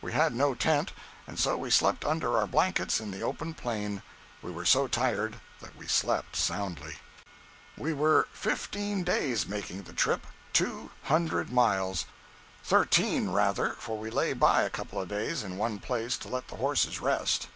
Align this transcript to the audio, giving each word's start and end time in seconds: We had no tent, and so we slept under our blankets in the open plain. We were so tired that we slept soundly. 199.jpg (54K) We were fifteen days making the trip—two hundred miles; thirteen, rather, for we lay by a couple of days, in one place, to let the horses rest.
We 0.00 0.14
had 0.14 0.34
no 0.34 0.54
tent, 0.54 0.92
and 1.26 1.38
so 1.38 1.58
we 1.58 1.68
slept 1.68 2.06
under 2.06 2.38
our 2.38 2.46
blankets 2.46 3.00
in 3.00 3.10
the 3.10 3.20
open 3.20 3.52
plain. 3.52 4.00
We 4.40 4.50
were 4.50 4.64
so 4.64 4.88
tired 4.88 5.40
that 5.60 5.76
we 5.76 5.86
slept 5.86 6.36
soundly. 6.36 6.92
199.jpg 7.76 7.82
(54K) 7.82 7.82
We 7.84 7.92
were 7.92 8.28
fifteen 8.32 9.04
days 9.04 9.46
making 9.46 9.82
the 9.82 9.92
trip—two 9.92 10.90
hundred 11.02 11.52
miles; 11.52 12.06
thirteen, 12.62 13.28
rather, 13.28 13.74
for 13.78 13.98
we 13.98 14.08
lay 14.08 14.32
by 14.32 14.62
a 14.62 14.70
couple 14.70 14.98
of 15.02 15.08
days, 15.08 15.42
in 15.42 15.58
one 15.58 15.78
place, 15.80 16.16
to 16.16 16.28
let 16.28 16.48
the 16.48 16.56
horses 16.56 17.02
rest. 17.02 17.48